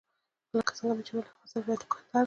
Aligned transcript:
لکه 0.57 0.71
څنګه 0.77 1.01
چې 1.07 1.11
مې 1.13 1.21
وويل 1.21 1.27
هغه 1.33 1.45
صرف 1.51 1.65
يو 1.67 1.79
دوکاندار 1.81 2.13
دی. 2.19 2.19